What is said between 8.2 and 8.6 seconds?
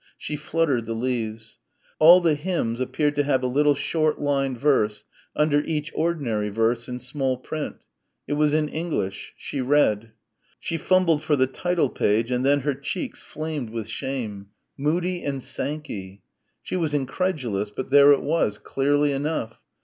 It was